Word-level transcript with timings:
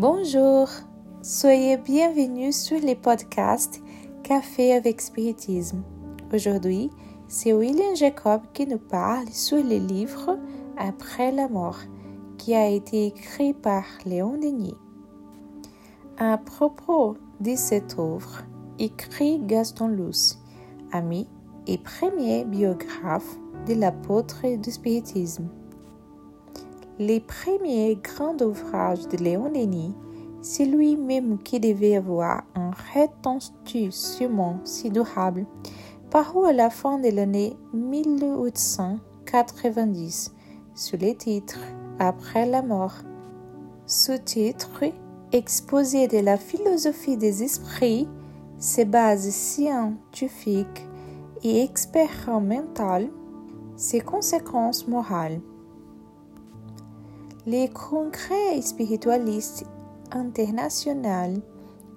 Bonjour, 0.00 0.66
soyez 1.20 1.76
bienvenus 1.76 2.56
sur 2.56 2.80
les 2.80 2.94
podcasts 2.94 3.82
Café 4.22 4.72
avec 4.72 4.98
Spiritisme. 4.98 5.82
Aujourd'hui, 6.32 6.88
c'est 7.28 7.52
William 7.52 7.94
Jacob 7.94 8.40
qui 8.54 8.66
nous 8.66 8.78
parle 8.78 9.28
sur 9.28 9.58
le 9.58 9.76
livre 9.76 10.38
Après 10.78 11.30
la 11.32 11.50
mort, 11.50 11.80
qui 12.38 12.54
a 12.54 12.66
été 12.66 13.08
écrit 13.08 13.52
par 13.52 13.84
Léon 14.06 14.38
Denis. 14.38 14.78
À 16.16 16.38
propos 16.38 17.18
de 17.40 17.54
cette 17.54 17.98
œuvre, 17.98 18.40
écrit 18.78 19.38
Gaston 19.40 19.88
Luce, 19.88 20.38
ami 20.92 21.28
et 21.66 21.76
premier 21.76 22.46
biographe 22.46 23.36
de 23.68 23.74
l'apôtre 23.74 24.46
du 24.56 24.70
spiritisme. 24.70 25.50
Les 27.00 27.18
premiers 27.18 27.96
grands 27.96 28.36
ouvrages 28.42 29.08
de 29.08 29.16
Léon 29.16 29.50
Denis, 29.50 29.96
c'est 30.42 30.66
lui-même 30.66 31.38
qui 31.38 31.58
devait 31.58 31.96
avoir 31.96 32.42
un 32.54 32.72
retentissement 32.94 34.60
si 34.64 34.90
durable, 34.90 35.46
paru 36.10 36.46
à 36.46 36.52
la 36.52 36.68
fin 36.68 36.98
de 36.98 37.08
l'année 37.08 37.56
1890 37.72 40.34
sous 40.74 40.98
le 40.98 41.14
titre 41.14 41.58
Après 41.98 42.44
la 42.44 42.60
mort. 42.60 42.96
Sous-titre 43.86 44.84
Exposé 45.32 46.06
de 46.06 46.18
la 46.18 46.36
philosophie 46.36 47.16
des 47.16 47.42
esprits, 47.42 48.10
ses 48.58 48.84
bases 48.84 49.30
scientifiques 49.30 50.86
et 51.42 51.62
expérimentales, 51.62 53.08
ses 53.76 54.00
conséquences 54.00 54.86
morales. 54.86 55.40
Les 57.46 57.68
congrès 57.70 58.60
spiritualistes 58.60 59.64
internationaux 60.12 61.40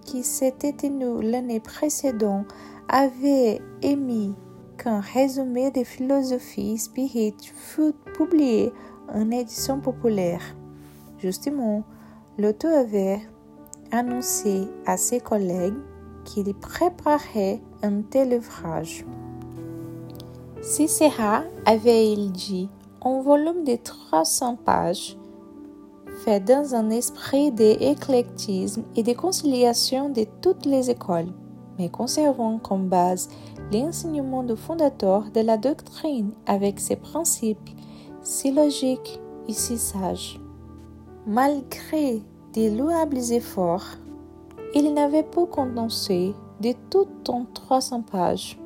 qui 0.06 0.24
s'étaient 0.24 0.72
tenus 0.72 1.20
l'année 1.22 1.60
précédente 1.60 2.48
avaient 2.88 3.62
émis 3.82 4.34
qu'un 4.78 5.02
résumé 5.02 5.70
de 5.72 5.84
philosophie 5.84 6.78
spirit 6.78 7.36
fut 7.42 7.94
publié 8.18 8.72
en 9.14 9.32
édition 9.32 9.82
populaire. 9.82 10.42
Justement, 11.20 11.84
l'auteur 12.38 12.80
avait 12.80 13.20
annoncé 13.92 14.68
à 14.86 14.96
ses 14.96 15.20
collègues 15.20 15.78
qu'il 16.24 16.54
préparait 16.56 17.62
un 17.82 18.02
tel 18.02 18.36
ouvrage. 18.36 19.06
Cicéra 20.62 21.44
avait-il 21.66 22.32
dit 22.32 22.70
un 23.04 23.22
volume 23.22 23.66
de 23.66 23.76
300 23.76 24.56
pages, 24.64 25.18
fait 26.24 26.40
dans 26.40 26.74
un 26.74 26.90
esprit 26.90 27.52
d'éclectisme 27.52 28.84
et 28.96 29.04
de 29.04 29.12
conciliation 29.12 30.10
de 30.10 30.26
toutes 30.42 30.66
les 30.66 30.90
écoles, 30.90 31.28
mais 31.78 31.90
conservant 31.90 32.60
comme 32.60 32.88
base 32.88 33.28
l'enseignement 33.74 34.44
du 34.44 34.56
fondateur 34.56 35.26
de 35.34 35.42
la 35.42 35.58
doctrine 35.58 36.32
avec 36.46 36.80
ses 36.80 36.96
principes 36.96 37.70
si 38.22 38.52
logiques 38.52 39.20
et 39.50 39.54
si 39.54 39.78
sages. 39.78 40.40
Malgré 41.28 42.22
de 42.56 42.78
louables 42.78 43.34
efforts, 43.34 43.98
il 44.76 44.94
n'avait 44.94 45.24
pas 45.24 45.46
condensé 45.46 46.34
de 46.62 46.74
tout 46.90 47.10
en 47.28 47.44
300 47.54 48.04
pages. 48.04 48.58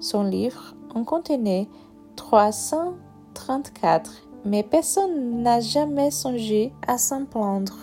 Son 0.00 0.24
livre 0.24 0.74
en 0.94 1.04
contenait 1.04 1.68
334, 2.16 4.27
mais 4.44 4.62
personne 4.62 5.42
n'a 5.42 5.60
jamais 5.60 6.10
songé 6.10 6.72
à 6.86 6.98
s'en 6.98 7.24
plaindre. 7.24 7.78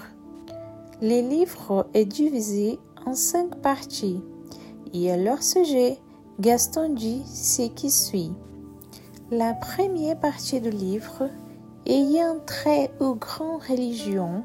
Le 1.01 1.27
livre 1.29 1.87
est 1.93 2.05
divisé 2.05 2.79
en 3.05 3.13
cinq 3.13 3.55
parties 3.61 4.21
et 4.93 5.11
à 5.11 5.17
leur 5.17 5.43
sujet, 5.43 5.99
Gaston 6.39 6.93
dit 6.93 7.23
ce 7.25 7.63
qui 7.63 7.91
suit. 7.91 8.31
La 9.31 9.53
première 9.53 10.19
partie 10.19 10.61
du 10.61 10.69
livre, 10.69 11.29
ayant 11.85 12.37
trait 12.45 12.91
aux 12.99 13.15
grandes 13.15 13.61
religions 13.63 14.43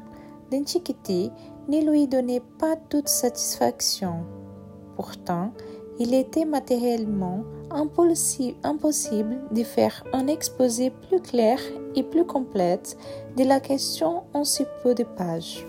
d'Antiquité, 0.51 1.31
ne 1.69 1.89
lui 1.89 2.07
donnait 2.07 2.43
pas 2.59 2.75
toute 2.75 3.07
satisfaction. 3.07 4.25
Pourtant, 4.95 5.51
il 6.01 6.15
était 6.15 6.45
matériellement 6.45 7.43
impossible 7.69 9.39
de 9.51 9.63
faire 9.63 10.03
un 10.13 10.25
exposé 10.25 10.89
plus 10.89 11.21
clair 11.21 11.59
et 11.95 12.01
plus 12.01 12.25
complète 12.25 12.97
de 13.37 13.43
la 13.43 13.59
question 13.59 14.23
en 14.33 14.43
si 14.43 14.65
peu 14.81 14.95
de 14.95 15.03
pages. 15.03 15.63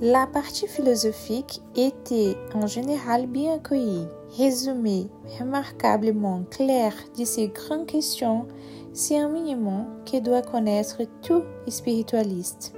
La 0.00 0.26
partie 0.26 0.66
philosophique 0.66 1.60
était 1.76 2.34
en 2.54 2.66
général 2.66 3.26
bien 3.26 3.56
accueillie, 3.56 4.06
résumée 4.38 5.08
remarquablement 5.38 6.44
claire 6.50 6.94
de 7.18 7.26
ces 7.26 7.48
grandes 7.48 7.86
questions, 7.86 8.46
c'est 8.94 9.18
un 9.18 9.28
minimum 9.28 9.84
que 10.10 10.18
doit 10.18 10.40
connaître 10.40 11.02
tout 11.20 11.42
spiritualiste. 11.68 12.72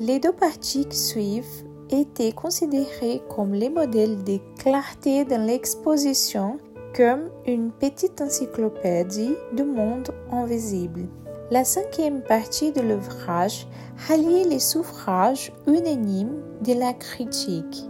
Les 0.00 0.20
deux 0.20 0.32
parties 0.32 0.84
qui 0.84 0.98
suivent 0.98 1.64
étaient 1.92 2.32
considérées 2.32 3.22
comme 3.28 3.52
les 3.52 3.70
modèles 3.70 4.24
de 4.24 4.38
clarté 4.58 5.24
dans 5.24 5.44
l'exposition 5.44 6.58
comme 6.96 7.30
une 7.46 7.70
petite 7.70 8.20
encyclopédie 8.20 9.34
du 9.54 9.64
monde 9.64 10.10
invisible. 10.30 11.08
La 11.50 11.64
cinquième 11.64 12.22
partie 12.22 12.72
de 12.72 12.80
l'ouvrage 12.80 13.66
ralliait 14.08 14.44
les 14.44 14.58
suffrages 14.58 15.52
unanimes 15.66 16.42
de 16.62 16.74
la 16.74 16.92
critique. 16.92 17.84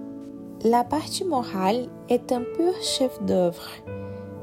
La 0.64 0.84
partie 0.84 1.24
morale 1.24 1.88
est 2.08 2.32
un 2.32 2.42
pur 2.42 2.74
chef-d'œuvre. 2.82 3.68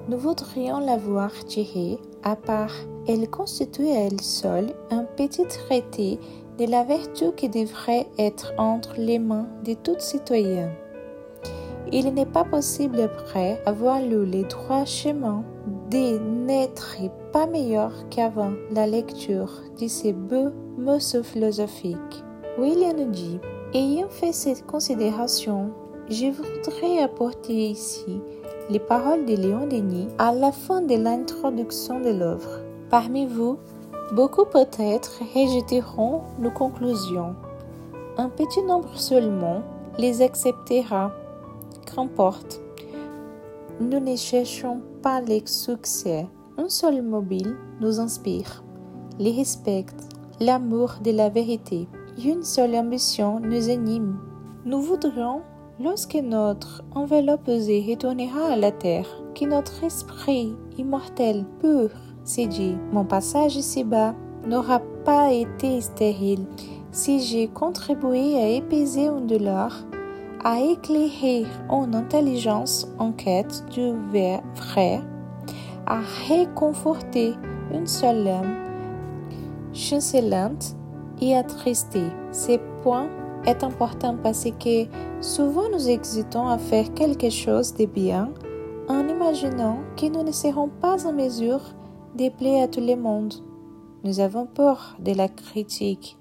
Nous 0.09 0.17
voudrions 0.17 0.79
la 0.79 0.97
voir 0.97 1.31
tirée 1.45 1.97
à 2.23 2.35
part. 2.35 2.73
Elle 3.07 3.29
constitue 3.29 3.87
à 3.87 4.05
elle 4.07 4.21
seule 4.21 4.73
un 4.91 5.03
petit 5.03 5.45
traité 5.45 6.19
de 6.59 6.69
la 6.69 6.83
vertu 6.83 7.31
qui 7.37 7.47
devrait 7.47 8.07
être 8.17 8.53
entre 8.57 8.95
les 8.97 9.17
mains 9.17 9.47
de 9.63 9.73
tout 9.73 9.95
citoyen. 9.97 10.69
Il 11.91 12.13
n'est 12.13 12.25
pas 12.25 12.43
possible 12.43 12.99
après 12.99 13.61
avoir 13.65 14.01
lu 14.01 14.25
les 14.25 14.43
trois 14.43 14.85
chemins 14.85 15.43
de 15.89 16.19
n'être 16.19 16.97
pas 17.31 17.47
meilleur 17.47 17.91
qu'avant 18.09 18.51
la 18.71 18.85
lecture 18.85 19.51
de 19.81 19.87
ces 19.87 20.13
beaux 20.13 20.51
morceaux 20.77 21.23
philosophiques. 21.23 22.23
William 22.59 23.09
dit, 23.09 23.39
ayant 23.73 24.09
fait 24.09 24.33
cette 24.33 24.65
considération, 24.65 25.71
je 26.09 26.27
voudrais 26.27 27.01
apporter 27.01 27.69
ici 27.69 28.19
les 28.69 28.79
paroles 28.79 29.25
de 29.25 29.35
Léon 29.35 29.65
Denis 29.65 30.09
à 30.19 30.33
la 30.33 30.51
fin 30.51 30.81
de 30.81 30.95
l'introduction 30.95 31.99
de 32.01 32.09
l'œuvre. 32.09 32.59
Parmi 32.89 33.25
vous, 33.25 33.57
Beaucoup 34.13 34.45
peut-être 34.45 35.21
rejetteront 35.35 36.21
nos 36.39 36.49
conclusions. 36.49 37.35
Un 38.17 38.29
petit 38.29 38.63
nombre 38.63 38.97
seulement 38.97 39.61
les 39.99 40.23
acceptera. 40.23 41.11
Qu'importe. 41.85 42.59
Nous 43.79 43.99
ne 43.99 44.15
cherchons 44.15 44.81
pas 45.03 45.21
les 45.21 45.43
succès. 45.45 46.27
Un 46.57 46.69
seul 46.69 47.03
mobile 47.03 47.55
nous 47.81 47.99
inspire, 47.99 48.63
les 49.19 49.31
respecte, 49.31 50.09
l'amour 50.39 50.95
de 51.03 51.11
la 51.11 51.29
vérité. 51.29 51.87
Une 52.25 52.43
seule 52.43 52.75
ambition 52.75 53.39
nous 53.39 53.69
anime. 53.69 54.17
Nous 54.65 54.81
voudrions, 54.81 55.41
lorsque 55.79 56.15
notre 56.15 56.83
enveloppe 56.95 57.47
retournera 57.47 58.53
à 58.53 58.55
la 58.55 58.71
terre, 58.71 59.07
que 59.35 59.45
notre 59.45 59.83
esprit 59.83 60.55
immortel, 60.77 61.45
pur, 61.61 61.91
s'est 62.29 62.45
dit, 62.45 62.77
mon 62.93 63.05
passage 63.05 63.55
ici-bas 63.55 64.13
n'aura 64.45 64.81
pas 65.03 65.33
été 65.33 65.81
stérile 65.81 66.45
si 66.91 67.19
j'ai 67.21 67.47
contribué 67.47 68.37
à 68.37 68.47
épaiser 68.49 69.07
un 69.07 69.21
douleur, 69.21 69.75
à 70.43 70.61
éclairer 70.61 71.45
une 71.71 71.95
intelligence 71.95 72.87
en 72.99 73.13
quête 73.13 73.63
du 73.71 73.93
vrai, 74.13 75.01
à 75.87 76.01
réconforter 76.27 77.33
une 77.73 77.87
seule 77.87 78.27
âme 78.27 78.53
chancelante 79.73 80.75
et 81.21 81.35
attristée. 81.35 82.11
Ce 82.31 82.57
point 82.83 83.07
est 83.47 83.63
important 83.63 84.15
parce 84.21 84.45
que 84.59 84.85
souvent 85.19 85.67
nous 85.71 85.89
hésitons 85.89 86.47
à 86.47 86.59
faire 86.59 86.93
quelque 86.93 87.31
chose 87.31 87.73
de 87.73 87.85
bien 87.85 88.29
en 88.87 89.07
imaginant 89.07 89.79
que 89.97 90.05
nous 90.05 90.23
ne 90.23 90.31
serons 90.31 90.69
pas 90.79 91.07
en 91.07 91.13
mesure 91.13 91.61
déplaît 92.19 92.61
à 92.61 92.67
tout 92.67 92.81
le 92.81 92.97
monde. 92.97 93.33
Nous 94.03 94.19
avons 94.19 94.45
peur 94.45 94.97
de 94.99 95.13
la 95.13 95.29
critique 95.29 96.17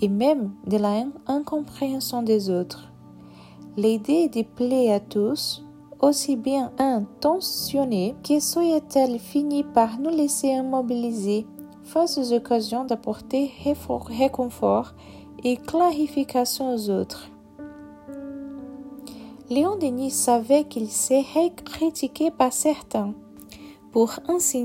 et 0.00 0.08
même 0.08 0.52
de 0.64 0.76
la 0.76 1.02
incompréhension 1.26 2.22
des 2.22 2.50
autres. 2.50 2.92
L'idée 3.76 4.28
déplaît 4.28 4.92
à 4.92 5.00
tous, 5.00 5.64
aussi 6.00 6.36
bien 6.36 6.70
intentionnée 6.78 8.14
que 8.22 8.38
soit-elle 8.38 9.18
finit 9.18 9.64
par 9.64 9.98
nous 9.98 10.10
laisser 10.10 10.50
immobiliser 10.50 11.48
face 11.82 12.16
aux 12.16 12.32
occasions 12.32 12.84
d'apporter 12.84 13.50
réconfort 13.64 14.92
et 15.42 15.56
clarification 15.56 16.76
aux 16.76 16.90
autres. 16.90 17.28
Léon 19.50 19.76
Denis 19.78 20.12
savait 20.12 20.64
qu'il 20.64 20.88
serait 20.88 21.52
critiqué 21.64 22.30
par 22.30 22.52
certains, 22.52 23.14
pour 23.94 24.18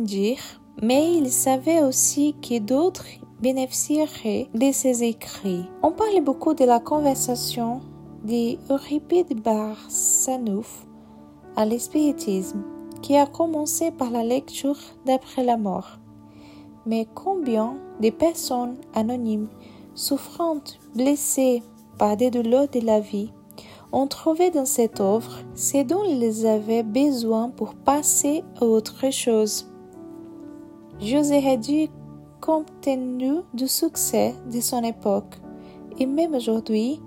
dire, 0.05 0.39
mais 0.81 1.13
il 1.13 1.29
savait 1.29 1.83
aussi 1.83 2.33
que 2.41 2.57
d'autres 2.57 3.05
bénéficieraient 3.39 4.49
de 4.55 4.71
ses 4.71 5.03
écrits. 5.03 5.65
On 5.83 5.91
parle 5.91 6.23
beaucoup 6.23 6.55
de 6.55 6.65
la 6.65 6.79
conversation 6.79 7.81
d'Euripide 8.23 9.39
Barsanouf 9.43 10.87
à 11.55 11.63
l'espiritisme, 11.63 12.63
qui 13.03 13.17
a 13.17 13.27
commencé 13.27 13.91
par 13.91 14.09
la 14.09 14.23
lecture 14.23 14.79
d'après 15.05 15.43
la 15.43 15.57
mort. 15.57 15.99
Mais 16.87 17.07
combien 17.13 17.77
de 18.01 18.09
personnes 18.09 18.77
anonymes, 18.95 19.49
souffrantes, 19.93 20.79
blessées 20.95 21.61
par 21.99 22.17
des 22.17 22.31
douleurs 22.31 22.67
de 22.67 22.79
la 22.79 22.99
vie, 22.99 23.31
ont 23.91 24.07
trouvé 24.07 24.51
dans 24.51 24.65
cette 24.65 24.99
œuvre 24.99 25.39
ce 25.55 25.83
dont 25.83 26.03
ils 26.03 26.45
avaient 26.45 26.83
besoin 26.83 27.49
pour 27.49 27.73
passer 27.73 28.43
à 28.59 28.65
autre 28.65 29.11
chose. 29.11 29.67
José 30.99 31.39
Réduit 31.39 31.89
compte 32.41 32.67
tenu 32.81 33.39
du 33.53 33.67
succès 33.67 34.35
de 34.51 34.61
son 34.61 34.83
époque, 34.83 35.35
et 35.97 36.05
même 36.05 36.35
aujourd'hui, 36.35 37.01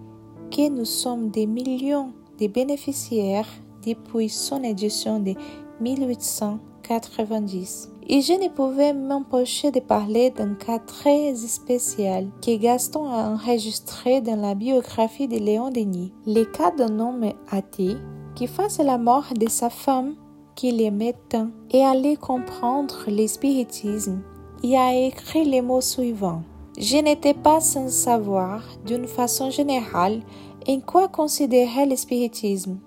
que 0.51 0.69
nous 0.69 0.85
sommes 0.85 1.31
des 1.31 1.47
millions 1.47 2.13
de 2.39 2.47
bénéficiaires 2.47 3.49
depuis 3.87 4.29
son 4.29 4.63
édition 4.63 5.19
de 5.21 5.33
1890. 5.81 7.92
Et 8.09 8.21
je 8.21 8.33
ne 8.33 8.49
pouvais 8.49 8.93
m'empêcher 8.93 9.71
de 9.71 9.79
parler 9.79 10.31
d'un 10.31 10.55
cas 10.55 10.81
très 10.81 11.35
spécial 11.37 12.29
que 12.45 12.57
Gaston 12.57 13.07
a 13.07 13.31
enregistré 13.31 14.21
dans 14.21 14.41
la 14.41 14.55
biographie 14.55 15.29
de 15.29 15.39
Léon 15.39 15.71
Denis. 15.71 16.13
Le 16.27 16.45
cas 16.45 16.73
d'un 16.73 16.99
homme 16.99 17.33
athée 17.51 17.97
qui, 18.35 18.49
face 18.49 18.81
à 18.81 18.85
la 18.85 18.99
mort 18.99 19.27
de 19.39 19.49
sa 19.49 19.71
femme 19.71 20.15
qu'il 20.57 20.81
aimait 20.81 21.15
tant 21.29 21.49
et 21.71 21.85
allait 21.85 22.17
comprendre 22.17 23.05
le 23.07 23.27
spiritisme, 23.27 24.21
il 24.65 24.75
a 24.75 24.95
écrit 24.95 25.45
les 25.45 25.63
mots 25.63 25.81
suivants. 25.81 26.43
Je 26.79 26.97
n'étais 26.97 27.35
pas 27.35 27.61
sans 27.61 27.89
savoir, 27.89 28.63
d'une 28.85 29.07
façon 29.07 29.51
générale, 29.51 30.23
en 30.69 30.81
quoi 30.81 31.09
considérer 31.09 31.87
le 31.87 31.97
spiritisme. 31.97 32.79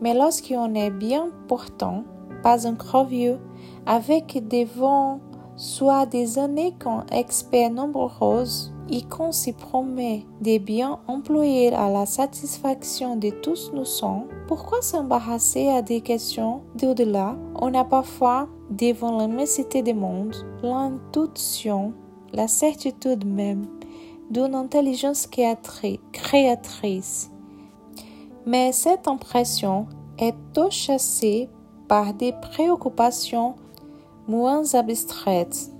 Mais 0.00 0.14
lorsqu'on 0.14 0.74
est 0.74 0.90
bien 0.90 1.30
portant, 1.48 2.04
pas 2.42 2.66
encore 2.66 3.06
vieux, 3.06 3.38
avec 3.86 4.46
des 4.48 4.64
vents, 4.64 5.20
soit 5.56 6.06
des 6.06 6.38
années 6.38 6.74
qu'on 6.82 7.02
expert 7.12 7.70
nombreuses, 7.70 8.72
et 8.90 9.02
qu'on 9.02 9.32
s'y 9.32 9.52
promet 9.52 10.24
des 10.40 10.58
biens 10.58 11.00
employés 11.06 11.74
à 11.74 11.90
la 11.90 12.06
satisfaction 12.06 13.16
de 13.16 13.30
tous 13.30 13.72
nous 13.74 13.84
sommes, 13.84 14.26
pourquoi 14.46 14.82
s'embarrasser 14.82 15.68
à 15.68 15.82
des 15.82 16.00
questions 16.00 16.62
d'au-delà? 16.76 17.36
On 17.56 17.74
a 17.74 17.84
parfois, 17.84 18.48
devant 18.70 19.18
l'immensité 19.18 19.82
des 19.82 19.94
mondes, 19.94 20.36
l'intuition, 20.62 21.94
la 22.32 22.48
certitude 22.48 23.26
même 23.26 23.66
d'une 24.30 24.54
intelligence 24.54 25.28
créatrice. 26.12 27.30
Mais 28.44 28.72
cette 28.72 29.08
impression 29.08 29.86
est 30.18 30.34
chassée 30.70 31.48
par 31.88 32.14
des 32.14 32.32
préoccupations 32.32 33.54
moins 34.28 34.74
abstraites. 34.74 35.70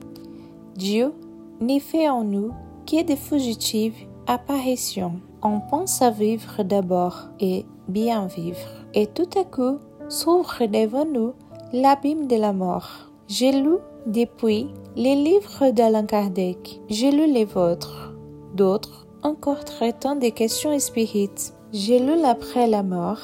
Dieu 0.77 1.13
n'y 1.61 1.81
fait 1.81 2.09
en 2.09 2.25
nous 2.25 2.53
que 2.87 3.03
des 3.03 3.17
fugitives 3.17 3.97
apparitions. 4.27 5.21
On 5.43 5.61
pense 5.61 6.03
à 6.03 6.11
vivre 6.11 6.63
d'abord 6.63 7.29
et 7.41 7.65
bien 7.89 8.27
vivre. 8.27 8.85
Et 8.95 9.07
tout 9.07 9.29
à 9.39 9.45
coup 9.45 9.79
s'ouvre 10.09 10.67
devant 10.67 11.05
nous 11.05 11.33
l'abîme 11.73 12.27
de 12.27 12.37
la 12.37 12.53
mort. 12.53 13.11
J'ai 13.29 13.53
lu 13.53 13.77
depuis 14.07 14.69
les 14.95 15.17
livres 15.17 15.71
d'Alain 15.71 16.07
Kardec. 16.07 16.81
J'ai 16.89 17.11
lu 17.11 17.33
les 17.33 17.45
vôtres. 17.45 18.15
D'autres 18.55 19.07
encore 19.23 19.65
traitant 19.65 20.15
des 20.15 20.31
questions 20.31 20.79
spirites. 20.79 21.53
J'ai 21.73 21.99
lu 21.99 22.21
l'après 22.21 22.67
la 22.67 22.83
mort. 22.83 23.19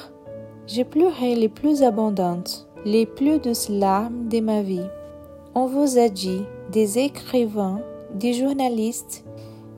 J'ai 0.66 0.84
pleuré 0.84 1.34
les 1.34 1.48
plus 1.48 1.82
abondantes, 1.82 2.68
les 2.84 3.06
plus 3.06 3.38
douces 3.38 3.68
larmes 3.68 4.28
de 4.28 4.40
ma 4.40 4.62
vie. 4.62 4.86
On 5.54 5.66
vous 5.66 5.98
a 5.98 6.08
dit, 6.08 6.44
des 6.70 6.98
écrivains, 6.98 7.80
des 8.14 8.32
journalistes, 8.32 9.22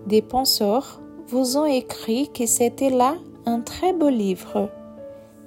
des 0.06 0.22
penseurs 0.22 1.00
vous 1.26 1.56
ont 1.56 1.64
écrit 1.64 2.28
que 2.28 2.46
c'était 2.46 2.90
là 2.90 3.16
un 3.44 3.60
très 3.60 3.92
beau 3.92 4.08
livre. 4.08 4.70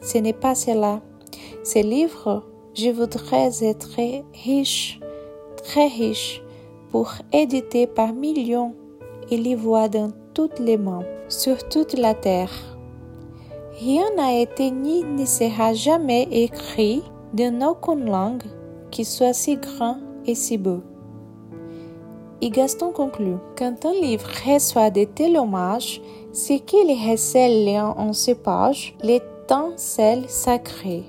Ce 0.01 0.17
n'est 0.17 0.33
pas 0.33 0.53
cela. 0.53 0.99
Ce 1.63 1.79
livre, 1.79 2.43
je 2.73 2.89
voudrais 2.89 3.63
être 3.63 3.97
riche, 4.43 4.99
très 5.63 5.87
riche, 5.87 6.43
pour 6.91 7.13
éditer 7.31 7.87
par 7.87 8.11
millions 8.11 8.75
et 9.31 9.37
les 9.37 9.55
voir 9.55 9.89
dans 9.89 10.11
toutes 10.33 10.59
les 10.59 10.77
mains, 10.77 11.05
sur 11.29 11.69
toute 11.69 11.97
la 11.97 12.13
terre. 12.13 12.51
Rien 13.79 14.03
n'a 14.17 14.33
été 14.33 14.71
ni 14.71 15.05
ne 15.05 15.25
sera 15.25 15.73
jamais 15.73 16.27
écrit 16.31 17.01
dans 17.33 17.71
aucune 17.71 18.09
langue 18.09 18.43
qui 18.91 19.05
soit 19.05 19.33
si 19.33 19.55
grand 19.55 20.06
si 20.35 20.57
beau. 20.57 20.81
Et 22.41 22.49
Gaston 22.49 22.91
conclut 22.91 23.37
Quand 23.57 23.85
un 23.85 23.93
livre 23.93 24.27
reçoit 24.45 24.91
de 24.91 25.05
tels 25.05 25.37
hommages, 25.37 26.01
c'est 26.31 26.59
qu'il 26.59 26.89
recèle 27.09 27.67
en 27.79 28.13
ses 28.13 28.35
pages 28.35 28.95
l'étincelle 29.01 30.29
sacrée. 30.29 31.03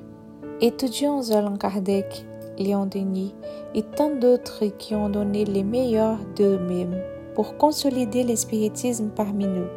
Étudions 0.61 1.31
Alain 1.31 1.56
Kardec, 1.56 2.25
Léon 2.59 2.87
Denis 2.87 3.35
et 3.75 3.82
tant 3.82 4.15
d'autres 4.15 4.65
qui 4.79 4.94
ont 4.94 5.09
donné 5.09 5.44
les 5.44 5.62
meilleurs 5.62 6.19
d'eux-mêmes 6.35 7.00
pour 7.35 7.56
consolider 7.56 8.25
l'espiritisme 8.25 9.10
parmi 9.15 9.46
nous. 9.46 9.69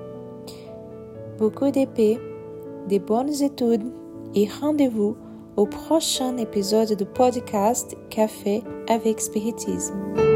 Beaucoup 1.37 1.69
d'épées, 1.69 2.19
de 2.89 2.97
bonnes 2.97 3.41
études 3.41 3.91
et 4.33 4.47
rendez-vous 4.61 5.15
au 5.57 5.65
prochain 5.65 6.37
épisode 6.37 6.95
du 6.95 7.05
podcast 7.05 7.95
Café 8.09 8.63
avec 8.87 9.19
Spiritisme. 9.19 10.30